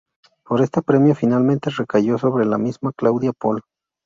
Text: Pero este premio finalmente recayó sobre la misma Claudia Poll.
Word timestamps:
Pero 0.47 0.63
este 0.63 0.81
premio 0.81 1.13
finalmente 1.13 1.69
recayó 1.69 2.17
sobre 2.17 2.43
la 2.45 2.57
misma 2.57 2.91
Claudia 2.91 3.31
Poll. 3.33 3.61